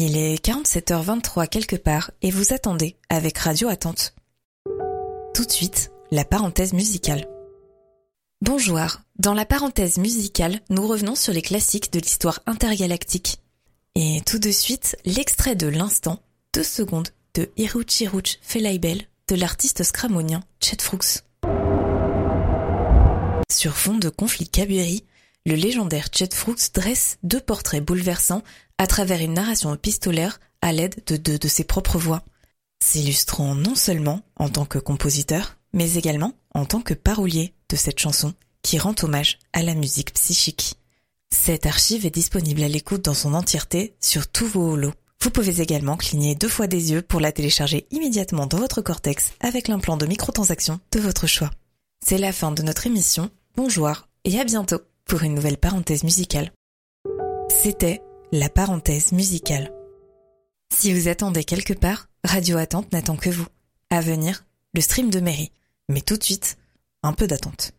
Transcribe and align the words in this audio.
Il 0.00 0.16
est 0.16 0.40
47h23 0.46 1.48
quelque 1.48 1.74
part 1.74 2.12
et 2.22 2.30
vous 2.30 2.52
attendez 2.52 2.94
avec 3.08 3.36
Radio 3.36 3.66
Attente. 3.66 4.14
Tout 5.34 5.44
de 5.44 5.50
suite, 5.50 5.90
la 6.12 6.24
parenthèse 6.24 6.72
musicale. 6.72 7.26
Bonjour, 8.40 8.78
dans 9.18 9.34
la 9.34 9.44
parenthèse 9.44 9.98
musicale, 9.98 10.60
nous 10.70 10.86
revenons 10.86 11.16
sur 11.16 11.32
les 11.32 11.42
classiques 11.42 11.92
de 11.92 11.98
l'histoire 11.98 12.38
intergalactique. 12.46 13.38
Et 13.96 14.20
tout 14.24 14.38
de 14.38 14.52
suite, 14.52 14.96
l'extrait 15.04 15.56
de 15.56 15.66
l'instant, 15.66 16.20
deux 16.54 16.62
secondes, 16.62 17.08
de 17.34 17.50
Hiruchiruch 17.56 18.38
Felaibel 18.40 19.02
de 19.26 19.34
l'artiste 19.34 19.82
scramonien 19.82 20.44
Chet 20.60 20.80
Frooks. 20.80 21.24
Sur 23.50 23.76
fond 23.76 23.96
de 23.96 24.10
conflit 24.10 24.46
kabiri, 24.46 25.02
le 25.48 25.54
légendaire 25.54 26.08
Chet 26.12 26.34
Frooks 26.34 26.72
dresse 26.74 27.16
deux 27.22 27.40
portraits 27.40 27.82
bouleversants 27.82 28.42
à 28.76 28.86
travers 28.86 29.20
une 29.22 29.32
narration 29.32 29.74
épistolaire 29.74 30.40
à 30.60 30.72
l'aide 30.72 31.02
de 31.06 31.16
deux 31.16 31.38
de 31.38 31.48
ses 31.48 31.64
propres 31.64 31.98
voix, 31.98 32.22
s'illustrant 32.84 33.54
non 33.54 33.74
seulement 33.74 34.20
en 34.36 34.50
tant 34.50 34.66
que 34.66 34.78
compositeur, 34.78 35.56
mais 35.72 35.94
également 35.94 36.34
en 36.54 36.66
tant 36.66 36.82
que 36.82 36.92
parolier 36.92 37.54
de 37.70 37.76
cette 37.76 37.98
chanson 37.98 38.34
qui 38.62 38.78
rend 38.78 38.94
hommage 39.02 39.38
à 39.54 39.62
la 39.62 39.74
musique 39.74 40.12
psychique. 40.12 40.74
Cette 41.30 41.64
archive 41.64 42.04
est 42.04 42.10
disponible 42.10 42.62
à 42.62 42.68
l'écoute 42.68 43.04
dans 43.04 43.14
son 43.14 43.32
entièreté 43.32 43.94
sur 44.00 44.28
tous 44.28 44.46
vos 44.46 44.72
holos. 44.72 44.94
Vous 45.22 45.30
pouvez 45.30 45.62
également 45.62 45.96
cligner 45.96 46.34
deux 46.34 46.48
fois 46.48 46.66
des 46.66 46.92
yeux 46.92 47.02
pour 47.02 47.20
la 47.20 47.32
télécharger 47.32 47.86
immédiatement 47.90 48.46
dans 48.46 48.58
votre 48.58 48.82
cortex 48.82 49.32
avec 49.40 49.68
l'implant 49.68 49.96
de 49.96 50.06
microtransaction 50.06 50.78
de 50.92 51.00
votre 51.00 51.26
choix. 51.26 51.50
C'est 52.04 52.18
la 52.18 52.32
fin 52.32 52.52
de 52.52 52.62
notre 52.62 52.86
émission. 52.86 53.30
Bonjour 53.56 54.08
et 54.24 54.38
à 54.38 54.44
bientôt 54.44 54.80
pour 55.08 55.22
une 55.22 55.34
nouvelle 55.34 55.56
parenthèse 55.56 56.04
musicale. 56.04 56.52
C'était 57.48 58.02
la 58.30 58.50
parenthèse 58.50 59.12
musicale. 59.12 59.72
Si 60.72 60.92
vous 60.92 61.08
attendez 61.08 61.44
quelque 61.44 61.72
part, 61.72 62.08
Radio 62.24 62.58
Attente 62.58 62.92
n'attend 62.92 63.16
que 63.16 63.30
vous. 63.30 63.46
À 63.90 64.02
venir, 64.02 64.44
le 64.74 64.82
stream 64.82 65.10
de 65.10 65.20
mairie. 65.20 65.50
Mais 65.88 66.02
tout 66.02 66.18
de 66.18 66.22
suite, 66.22 66.58
un 67.02 67.14
peu 67.14 67.26
d'attente. 67.26 67.72